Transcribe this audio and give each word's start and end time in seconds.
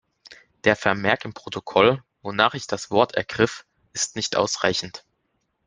Der 0.63 0.75
Vermerk 0.75 1.25
im 1.25 1.33
Protokoll, 1.35 2.03
wonach 2.23 2.55
ich 2.55 2.65
das 2.65 2.89
Wort 2.89 3.11
ergriff, 3.13 3.67
ist 3.93 4.15
nicht 4.15 4.35
ausreichend. 4.35 5.05